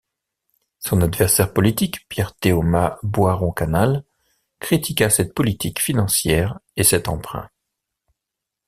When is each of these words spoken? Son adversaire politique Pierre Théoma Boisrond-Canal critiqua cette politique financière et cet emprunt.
Son 0.79 0.99
adversaire 1.03 1.53
politique 1.53 2.07
Pierre 2.09 2.35
Théoma 2.35 2.97
Boisrond-Canal 3.03 4.03
critiqua 4.59 5.11
cette 5.11 5.35
politique 5.35 5.79
financière 5.79 6.59
et 6.75 6.83
cet 6.83 7.07
emprunt. 7.07 7.51